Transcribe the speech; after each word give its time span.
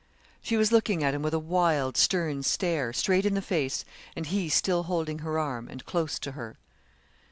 She 0.41 0.57
was 0.57 0.71
looking 0.71 1.03
at 1.03 1.13
him 1.13 1.21
with 1.21 1.35
a 1.35 1.37
wild, 1.37 1.95
stern 1.95 2.41
stare, 2.41 2.91
straight 2.91 3.23
in 3.23 3.35
the 3.35 3.39
face, 3.43 3.85
and 4.15 4.25
he 4.25 4.49
still 4.49 4.85
holding 4.89 5.19
her 5.19 5.37
arm, 5.37 5.67
and 5.69 5.85
close 5.85 6.17
to 6.17 6.31
her. 6.31 6.57